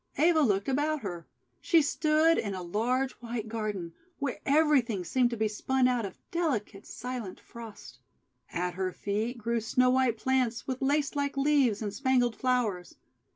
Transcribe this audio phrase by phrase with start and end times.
[0.17, 1.27] Eva looked about her.
[1.59, 6.17] She stood In a large white garden, where everything seemed to be spun out of
[6.31, 7.99] delicate silent Frost.
[8.51, 12.95] At her feet grew snow white plants with lace like leaves and spangled flowers.